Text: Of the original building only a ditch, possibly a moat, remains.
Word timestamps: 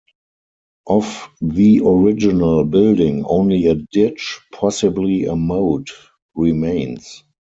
Of 0.87 1.29
the 1.41 1.79
original 1.85 2.65
building 2.65 3.23
only 3.23 3.67
a 3.67 3.75
ditch, 3.75 4.39
possibly 4.51 5.25
a 5.25 5.35
moat, 5.35 5.91
remains. 6.33 7.23